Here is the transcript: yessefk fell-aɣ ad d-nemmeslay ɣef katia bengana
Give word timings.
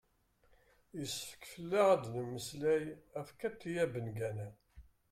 yessefk 0.97 1.43
fell-aɣ 1.53 1.87
ad 1.93 1.99
d-nemmeslay 2.03 2.85
ɣef 3.15 3.29
katia 3.39 3.85
bengana 3.93 4.47